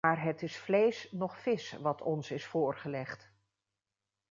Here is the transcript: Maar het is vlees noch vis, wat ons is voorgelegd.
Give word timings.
Maar 0.07 0.23
het 0.23 0.41
is 0.41 0.57
vlees 0.57 1.07
noch 1.11 1.39
vis, 1.39 1.71
wat 1.81 2.01
ons 2.01 2.31
is 2.31 2.45
voorgelegd. 2.45 3.31